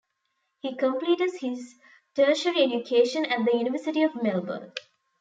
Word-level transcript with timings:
He 0.61 0.75
completed 0.75 1.29
his 1.41 1.75
tertiary 2.15 2.63
education 2.63 3.23
at 3.23 3.45
the 3.45 3.55
University 3.55 4.01
of 4.01 4.15
Melbourne. 4.15 4.73